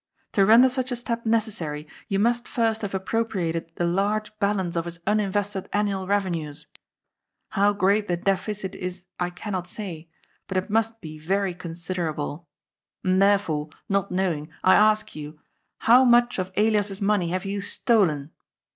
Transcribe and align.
To 0.31 0.47
render 0.47 0.67
such 0.67 0.91
a 0.91 0.95
step 0.95 1.27
necessary, 1.27 1.87
you 2.07 2.17
must 2.17 2.47
first 2.47 2.81
have 2.81 2.95
appropriated 2.95 3.71
the 3.75 3.85
large 3.85 4.35
balance 4.39 4.75
of 4.75 4.85
his 4.85 4.97
uninvested 5.05 5.69
annual 5.71 6.07
revenues. 6.07 6.65
How 7.49 7.73
great 7.73 8.07
the 8.07 8.17
deficit 8.17 8.73
is 8.73 9.05
I 9.19 9.29
cannot 9.29 9.67
say, 9.67 10.09
but 10.47 10.57
it 10.57 10.71
must 10.71 11.01
be 11.01 11.19
very 11.19 11.53
considerable. 11.53 12.47
And 13.03 13.21
therefore, 13.21 13.69
not 13.87 14.09
knowing, 14.11 14.49
I 14.63 14.73
ask 14.73 15.15
you: 15.15 15.39
How 15.77 16.03
much 16.03 16.39
of 16.39 16.51
Elias's 16.57 16.99
money 16.99 17.29
have 17.29 17.45
you 17.45 17.61
stolen?" 17.61 18.31